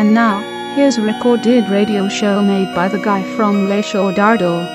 [0.00, 0.40] And now,
[0.74, 4.66] here's a recorded radio show made by the guy from Le Show Dardo.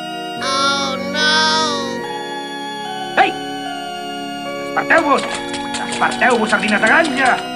[0.44, 1.98] Oh no!
[3.24, 3.32] Ei!
[4.68, 5.24] Desperteu-vos!
[5.24, 7.55] Desperteu-vos, sardines de granja!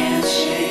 [0.00, 0.69] Can't shake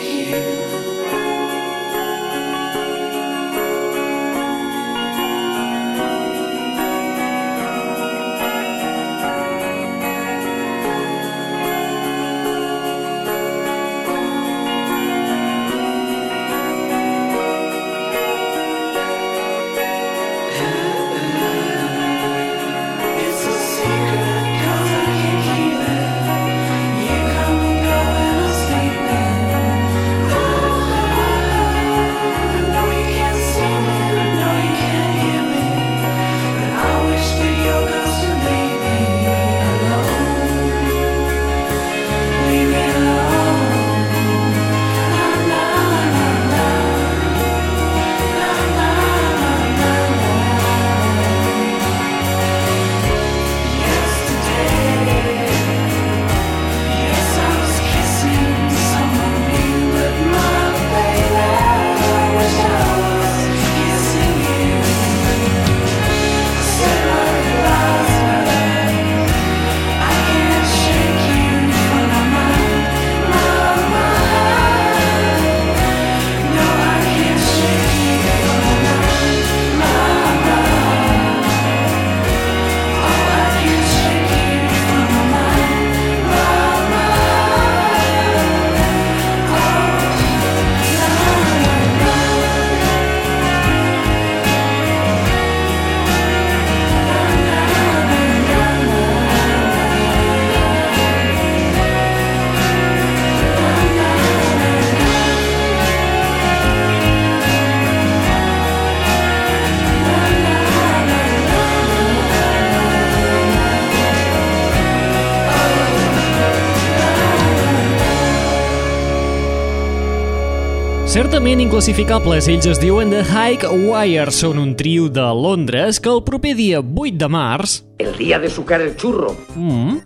[121.79, 124.33] inclassificables, ells es diuen The High Wire.
[124.35, 128.49] Són un trio de Londres que el proper dia 8 de març El día de
[128.49, 129.31] sucar el churro.
[129.55, 130.01] mm,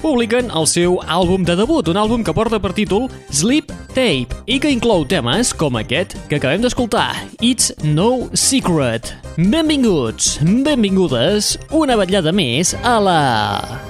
[0.00, 4.60] publiquen el seu àlbum de debut, un àlbum que porta per títol Sleep Tape i
[4.60, 9.12] que inclou temes com aquest que acabem d'escoltar, It's No Secret.
[9.36, 13.80] Benvinguts, benvingudes, una vetllada més a la...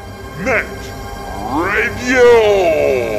[0.40, 0.64] Net
[1.52, 3.15] Radio.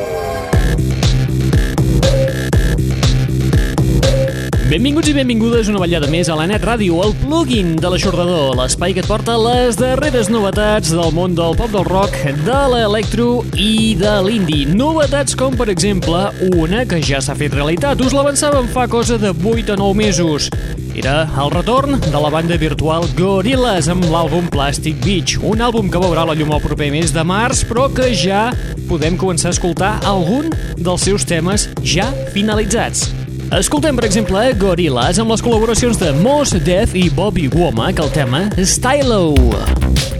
[4.67, 8.91] Benvinguts i benvingudes una vetllada més a la Net Ràdio, el plugin de l'aixordador, l'espai
[8.91, 13.95] que et porta les darreres novetats del món del pop del rock, de l'electro i
[13.95, 14.65] de l'indie.
[14.67, 16.19] Novetats com, per exemple,
[16.59, 18.03] una que ja s'ha fet realitat.
[18.03, 20.49] Us l'avançàvem fa cosa de 8 a 9 mesos.
[20.99, 26.01] Era el retorn de la banda virtual Gorillaz amb l'àlbum Plastic Beach, un àlbum que
[26.03, 28.49] veurà la llum el proper mes de març, però que ja
[28.91, 33.26] podem començar a escoltar algun dels seus temes ja finalitzats.
[33.55, 38.43] Escoltem, per exemple, Gorillaz amb les col·laboracions de Mos Def i Bobby Womack, el tema
[38.59, 39.31] Stylo.
[39.37, 40.16] Coming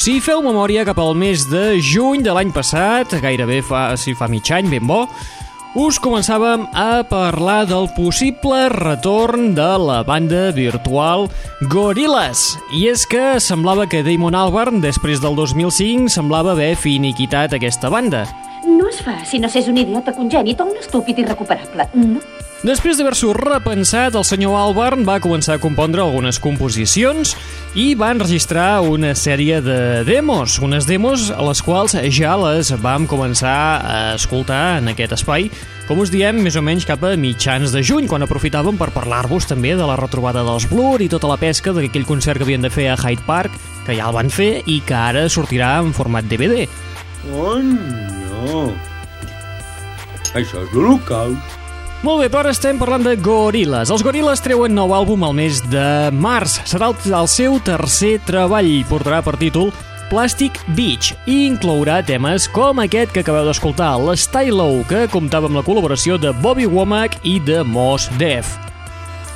[0.00, 4.30] Si feu memòria cap al mes de juny de l'any passat, gairebé fa, si fa
[4.32, 5.02] mig any, ben bo,
[5.76, 11.28] us començàvem a parlar del possible retorn de la banda virtual
[11.68, 12.54] Gorillaz.
[12.72, 18.24] I és que semblava que Damon Albarn, després del 2005, semblava haver finiquitat aquesta banda.
[18.64, 21.90] No es fa si no s'és un idiota congènit o un estúpid irrecuperable.
[21.92, 22.24] No.
[22.60, 27.30] Després d'haver-s'ho repensat, el senyor Albarn va començar a compondre algunes composicions
[27.72, 33.06] i va enregistrar una sèrie de demos, unes demos a les quals ja les vam
[33.08, 35.48] començar a escoltar en aquest espai,
[35.88, 39.48] com us diem, més o menys cap a mitjans de juny, quan aprofitàvem per parlar-vos
[39.48, 42.72] també de la retrobada dels Blur i tota la pesca d'aquell concert que havien de
[42.74, 43.56] fer a Hyde Park,
[43.86, 46.68] que ja el van fer i que ara sortirà en format DVD.
[47.32, 48.68] Oh, no.
[50.36, 51.59] Això és l'holocaust.
[52.00, 53.90] Molt bé, però estem parlant de Gorillaz.
[53.92, 56.56] Els Gorillaz treuen nou àlbum al mes de març.
[56.64, 58.70] Serà el, el seu tercer treball.
[58.88, 59.68] Portarà per títol
[60.08, 65.64] Plastic Beach i inclourà temes com aquest que acabeu d'escoltar, l'Stylo, que comptava amb la
[65.66, 68.56] col·laboració de Bobby Womack i de Mos Def.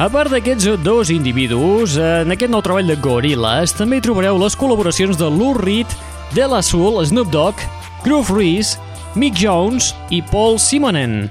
[0.02, 5.21] A part d'aquests dos individus, en aquest nou treball de Gorillaz també trobareu les col·laboracions
[5.21, 5.92] de Lou Reed,
[6.35, 7.61] De La Soul, Snoop Dogg,
[8.02, 8.80] Groove Reese,
[9.14, 11.28] Mick Jones i Paul Simonen.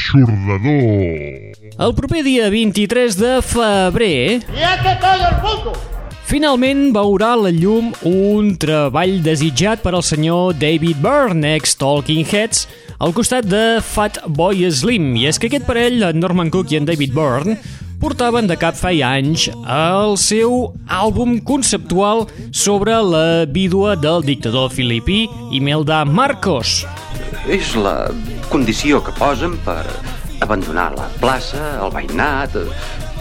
[0.00, 1.52] L'aixordador.
[1.80, 4.40] El proper dia 23 de febrer...
[6.30, 12.68] Finalment veurà la llum un treball desitjat per al senyor David Byrne, ex-Talking Heads,
[13.02, 15.10] al costat de Fat Boy Slim.
[15.18, 17.58] I és que aquest parell, en Norman Cook i en David Byrne,
[18.00, 25.26] portaven de cap feia anys el seu àlbum conceptual sobre la vídua del dictador filipí
[25.50, 26.86] Imelda Marcos.
[27.48, 28.10] És la
[28.50, 29.84] condició que posen per
[30.44, 32.56] abandonar la plaça, el veïnat,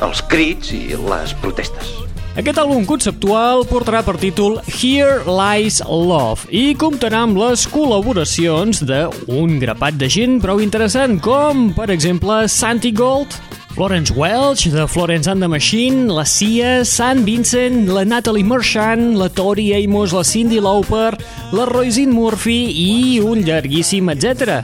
[0.03, 2.08] els crits i les protestes.
[2.37, 9.55] Aquest àlbum conceptual portarà per títol Here Lies Love i comptarà amb les col·laboracions d'un
[9.57, 13.33] grapat de gent prou interessant, com, per exemple, Santi Gold,
[13.73, 19.29] Florence Welch, de Florence and the Machine, la Cia, San Vincent, la Natalie Merchant, la
[19.33, 21.17] Tori Amos, la Cindy Lauper,
[21.51, 24.61] la Roisin Murphy i un llarguíssim etc.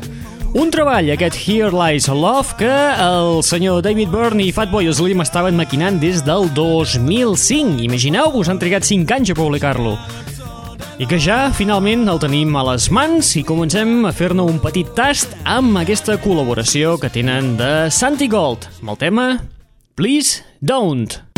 [0.55, 5.57] Un treball, aquest Here Lies Love, que el senyor David Byrne i Fatboy Slim estaven
[5.59, 7.81] maquinant des del 2005.
[7.83, 9.97] Imagineu-vos, han trigat 5 anys a publicar-lo.
[10.95, 14.95] I que ja, finalment, el tenim a les mans i comencem a fer-ne un petit
[14.95, 19.31] tast amb aquesta col·laboració que tenen de Santi Gold, amb el tema
[19.99, 21.34] Please Don't.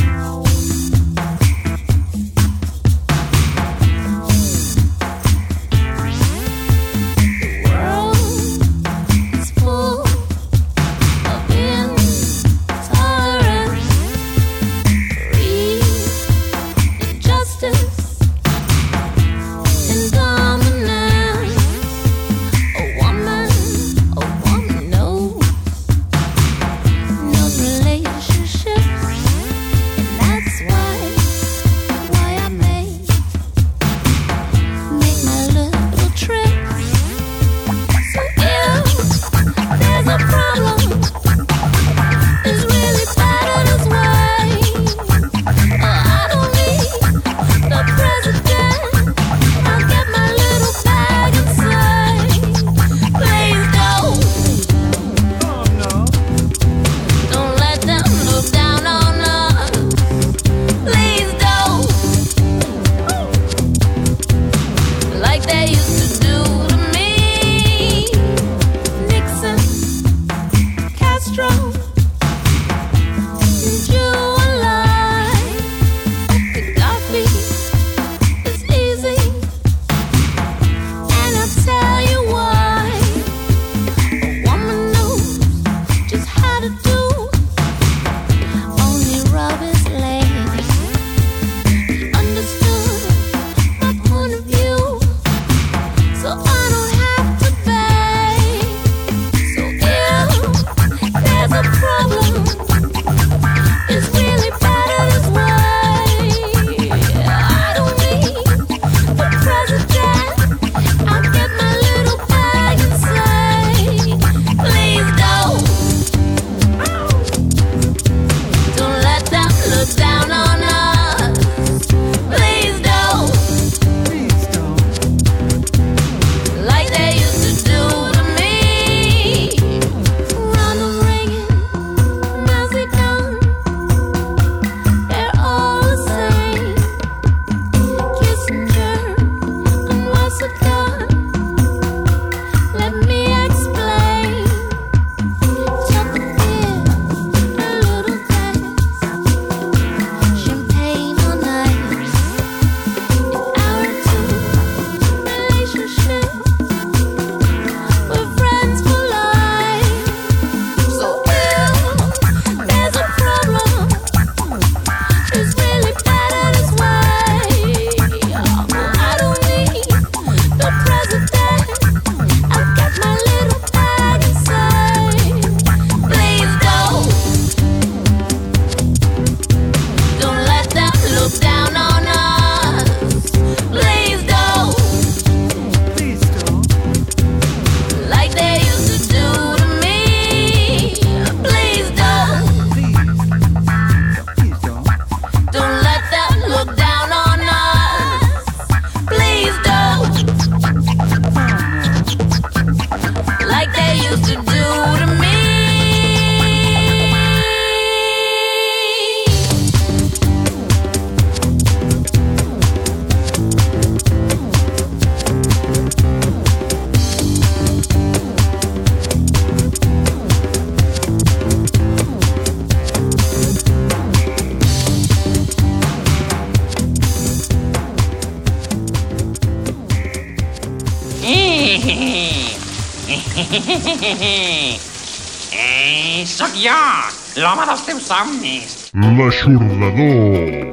[238.08, 238.92] Somnis.
[238.94, 240.67] L'aixordador.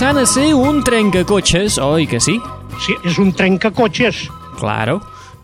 [0.00, 2.38] Començant a ser un trencacotxes, oi que sí?
[2.80, 4.22] Sí, és un trencacotxes.
[4.56, 4.94] Claro.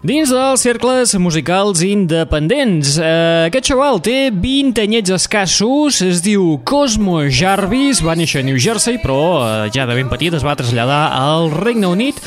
[0.01, 7.19] Dins dels cercles musicals independents, eh, aquest xaval té 20 anyets escassos, es diu Cosmo
[7.29, 11.03] Jarvis, va néixer a New Jersey, però eh, ja de ben petit es va traslladar
[11.12, 12.25] al Regne Unit.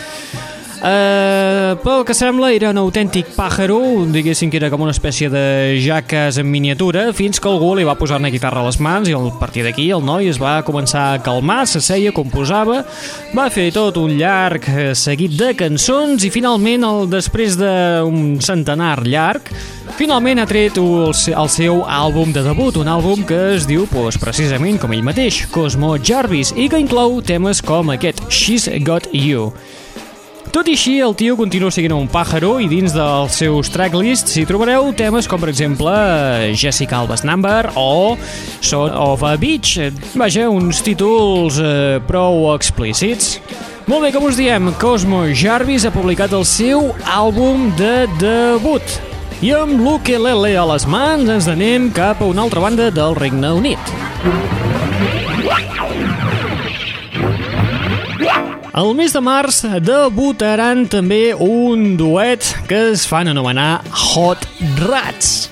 [0.79, 5.75] Eh, pel que sembla era un autèntic pàjaro, diguéssim que era com una espècie de
[5.83, 9.15] jaques en miniatura, fins que algú li va posar una guitarra a les mans i
[9.15, 12.85] a partir d'aquí el noi es va començar a calmar, s'asseia, composava,
[13.35, 19.01] va fer tot un llarg eh, seguit de cançons i finalment, el, després d'un centenar
[19.03, 19.51] llarg,
[19.99, 24.15] finalment ha tret el, el seu àlbum de debut, un àlbum que es diu pues,
[24.21, 29.49] precisament com ell mateix, Cosmo Jarvis, i que inclou temes com aquest She's Got You.
[30.49, 34.47] Tot i així, el tio continua sent un pàjaro i dins dels seus tracklists hi
[34.49, 35.93] trobareu temes com, per exemple,
[36.57, 38.17] Jessica Alba's Number o
[38.57, 39.77] Son of a Beach.
[40.17, 43.37] Vaja, uns títols eh, prou explícits.
[43.85, 48.97] Molt bé, com us diem, Cosmo Jarvis ha publicat el seu àlbum de debut.
[49.45, 53.53] I amb l'ukelele a les mans ens anem cap a una altra banda del Regne
[53.61, 54.68] Unit.
[58.79, 64.45] El mes de març debutaran també un duet que es fan anomenar Hot
[64.85, 65.49] Rats.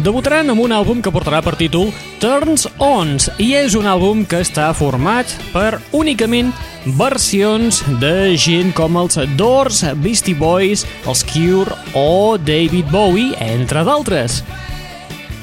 [0.00, 1.90] debutaran amb un àlbum que portarà per títol
[2.22, 6.54] Turns Ons i és un àlbum que està format per únicament
[6.96, 14.40] versions de gent com els Doors, Beastie Boys, els Cure o David Bowie, entre d'altres.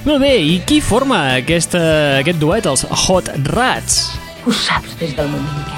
[0.07, 1.83] Molt bé, i qui forma aquesta,
[2.23, 4.07] aquest duet, els Hot Rats?
[4.47, 5.76] Ho saps des del moment que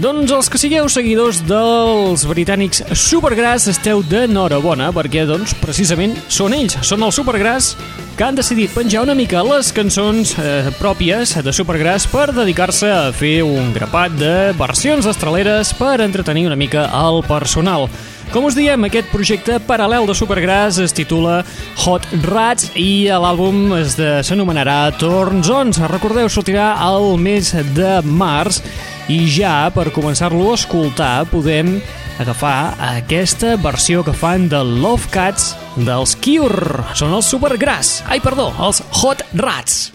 [0.00, 6.78] Doncs els que sigueu seguidors dels britànics Supergrass esteu d'enhorabona perquè, doncs, precisament són ells,
[6.88, 7.74] són els Supergrass
[8.16, 13.10] que han decidit penjar una mica les cançons eh, pròpies de Supergrass per dedicar-se a
[13.12, 17.90] fer un grapat de versions estraleres per entretenir una mica el personal.
[18.30, 21.40] Com us diem, aquest projecte paral·lel de Supergrass es titula
[21.82, 25.80] Hot Rats i l'àlbum s'anomenarà Torns Ons.
[25.90, 28.60] Recordeu, sortirà al mes de març
[29.10, 31.80] i ja per començar-lo a escoltar podem
[32.22, 36.86] agafar aquesta versió que fan de Love Cats dels Cure.
[36.94, 38.04] Són els Supergrass.
[38.06, 39.88] Ai, perdó, els Hot Rats.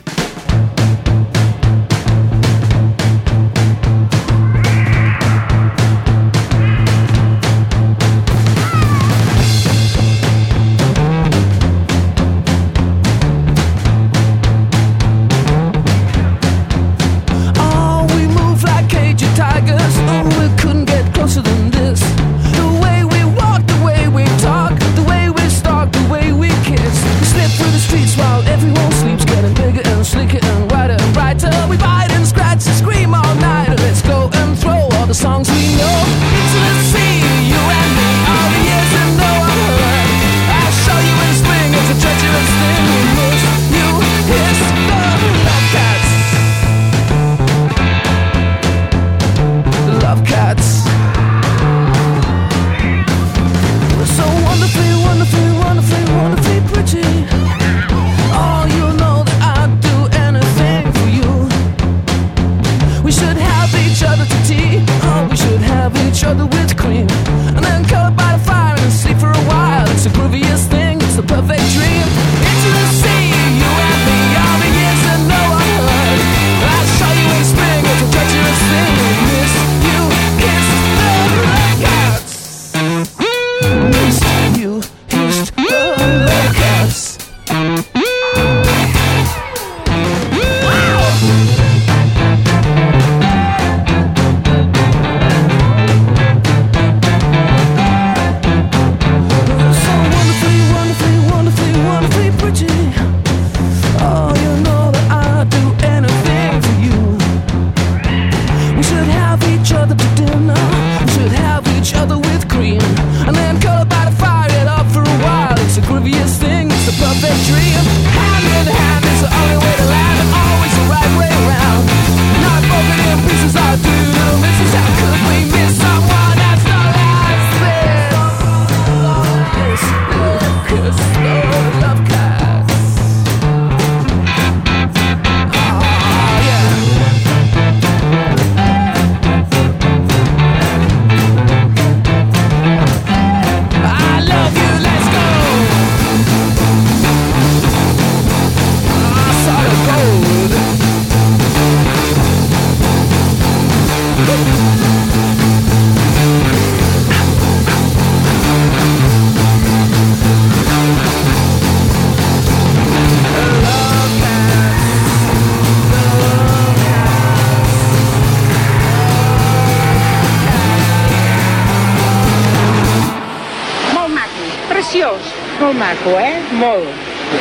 [175.66, 176.36] Molt maco, eh?
[176.60, 176.88] Molt.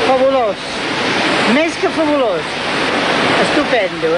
[0.07, 0.63] Fabulós.
[1.53, 2.47] Més que fabulós.
[3.43, 4.13] Estupendo,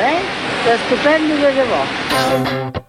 [0.67, 0.75] eh?
[0.75, 2.86] Estupendo de debò.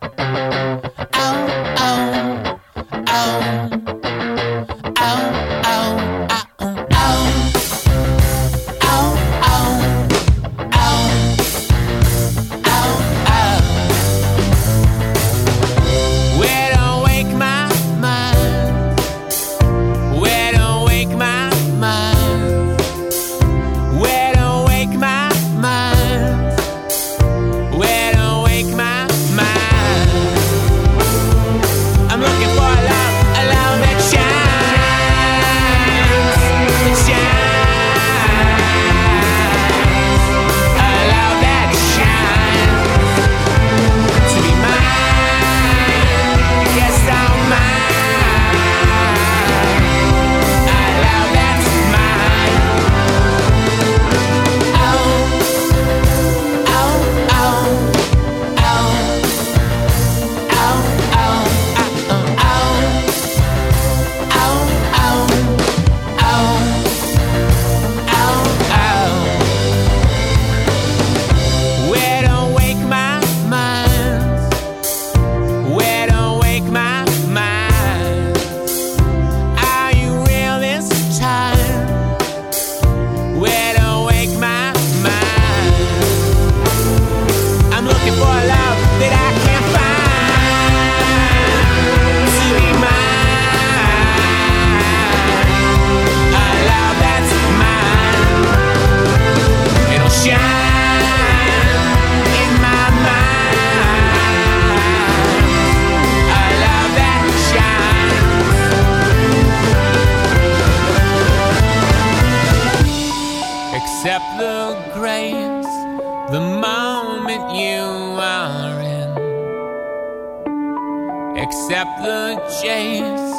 [121.70, 123.34] Accept the chase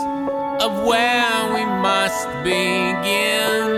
[0.60, 3.77] of where we must begin.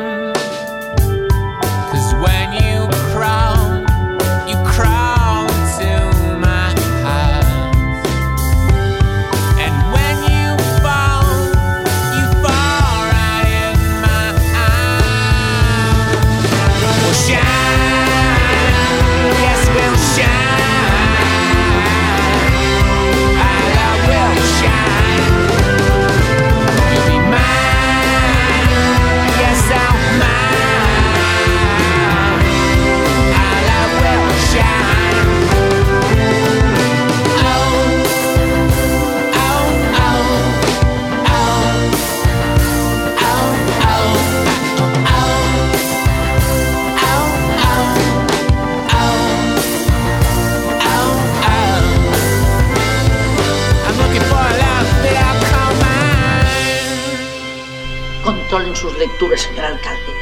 [58.81, 60.13] Sus lecturas, señor alcalde.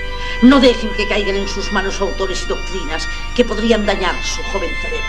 [0.43, 4.71] No dejen que caigan en sus manos autores y doctrinas que podrían dañar su joven
[4.83, 5.07] cerebro.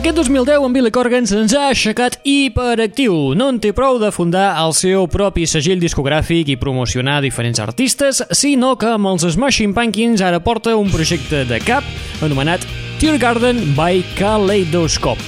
[0.00, 3.34] Aquest 2010 en Billy Corgan se'ns ha aixecat hiperactiu.
[3.36, 8.22] No en té prou de fundar el seu propi segell discogràfic i promocionar diferents artistes,
[8.32, 11.84] sinó que amb els Smashing Pumpkins ara porta un projecte de cap
[12.24, 12.64] anomenat
[12.96, 15.20] Tear Garden by Kaleidoscope.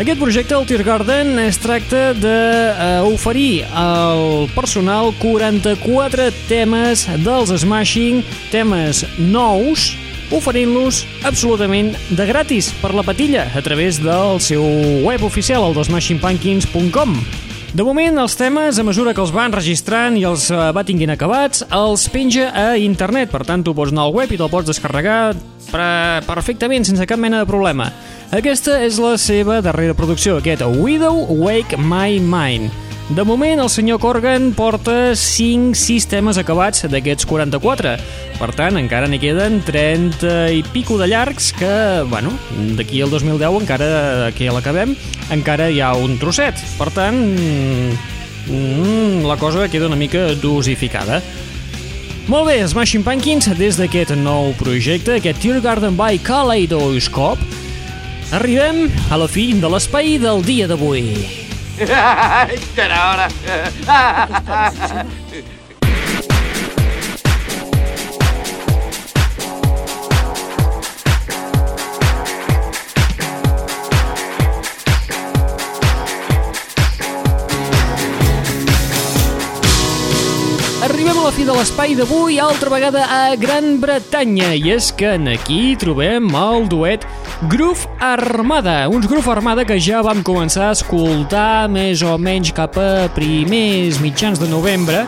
[0.00, 9.04] Aquest projecte, el Tear Garden, es tracta d'oferir al personal 44 temes dels Smashing, temes
[9.18, 9.90] nous,
[10.34, 14.64] oferint-los absolutament de gratis per la patilla a través del seu
[15.04, 17.14] web oficial, el desmashingpumpkins.com.
[17.68, 21.12] De moment, els temes, a mesura que els van registrant i els eh, va tinguin
[21.12, 23.28] acabats, els penja a internet.
[23.34, 25.36] Per tant, tu pots anar al web i te'l pots descarregar
[25.68, 27.90] perfectament, sense cap mena de problema.
[28.32, 32.87] Aquesta és la seva darrera producció, aquest Widow Wake My Mind.
[33.08, 37.94] De moment, el senyor Corgan porta 5-6 temes acabats d'aquests 44.
[38.36, 41.70] Per tant, encara n'hi queden 30 i pico de llargs que,
[42.10, 42.34] bueno,
[42.76, 44.92] d'aquí al 2010, encara que l'acabem,
[45.32, 46.60] encara hi ha un trosset.
[46.76, 47.16] Per tant,
[48.44, 51.22] mm, la cosa queda una mica dosificada.
[52.28, 57.40] Molt bé, Smashing Pumpkins, des d'aquest nou projecte, aquest Tear Garden by Kaleidoscope,
[58.36, 61.37] arribem a la fi de l'espai del dia d'avui.
[61.78, 63.28] Ja era hora.
[80.82, 85.14] Arribem a la fi de l'espai d'avui, altra vegada a Gran Bretanya, i és que
[85.30, 87.06] aquí trobem el duet
[87.42, 92.74] Groove Armada, uns Groove Armada que ja vam començar a escoltar més o menys cap
[92.82, 95.04] a primers mitjans de novembre,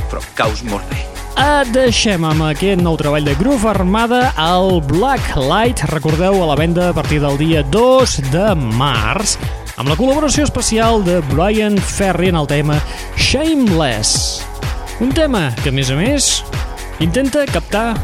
[0.09, 1.05] però caus molt bé.
[1.35, 6.55] Et deixem amb aquest nou treball de Groove Armada al Black Light, recordeu, a la
[6.57, 9.37] venda a partir del dia 2 de març,
[9.75, 12.77] amb la col·laboració especial de Brian Ferry en el tema
[13.19, 14.43] Shameless.
[15.03, 16.29] Un tema que, a més a més,
[17.03, 17.95] intenta captar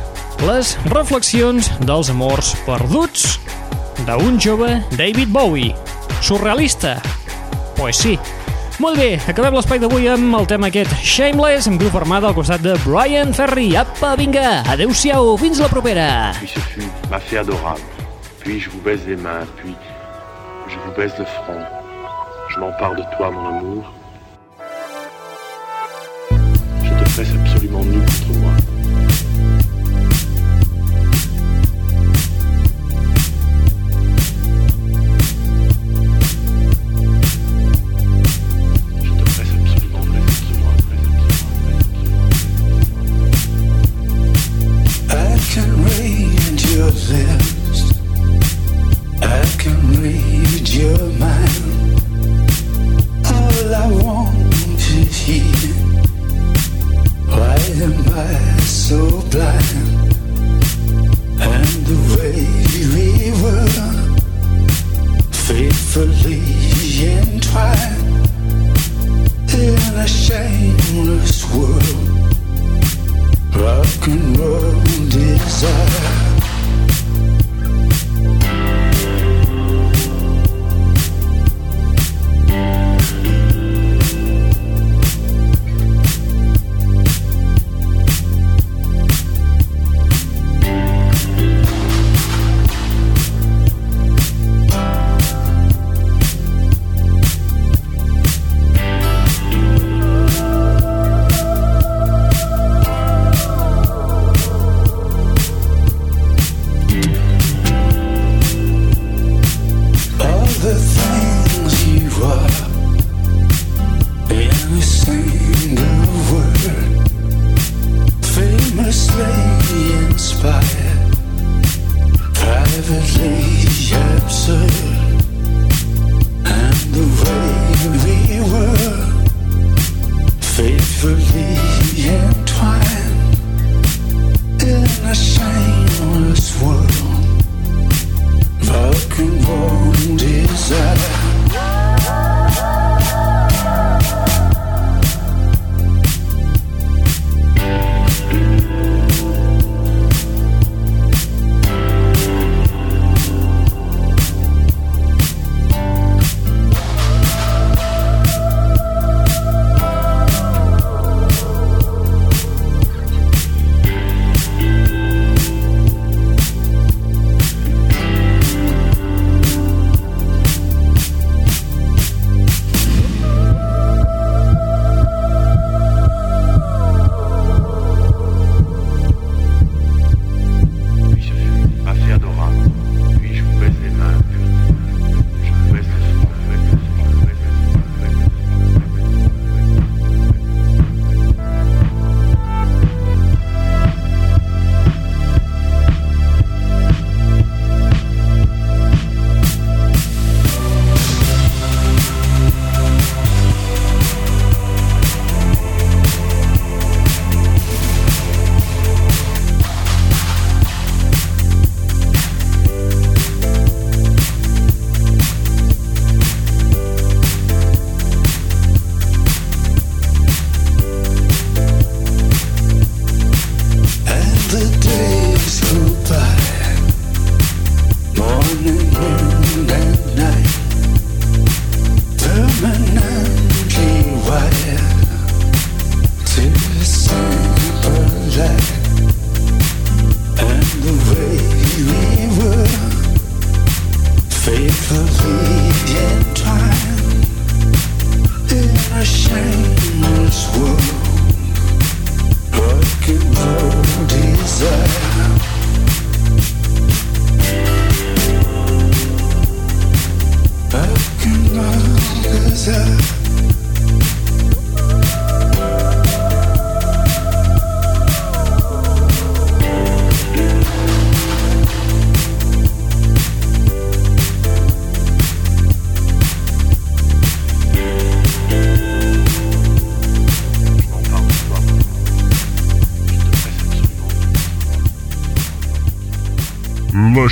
[0.43, 3.38] les reflexions dels amors perduts
[4.07, 5.75] d'un jove David Bowie.
[6.21, 6.97] Surrealista?
[7.77, 8.17] Pues sí.
[8.81, 12.63] Molt bé, acabem l'espai d'avui amb el tema aquest Shameless, amb grup armada al costat
[12.65, 13.69] de Brian Ferry.
[13.77, 16.10] Apa, vinga, adeu-siau, fins la propera.
[16.39, 17.86] Puis ce fut ma fée adorable.
[18.41, 19.75] Puis je vous baise les mains, puis
[20.71, 21.60] je vous baise le front.
[22.49, 23.93] Je m'empare de toi, mon amour.
[26.84, 28.51] Je te presse absolument nu contre moi.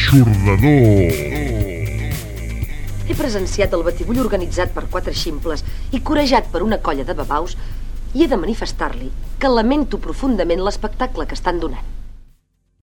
[0.10, 1.12] L'aixordador.
[3.06, 5.62] He presenciat el batibull organitzat per quatre ximples
[5.94, 7.54] i corejat per una colla de babaus
[8.18, 11.99] i he de manifestar-li que lamento profundament l'espectacle que estan donant.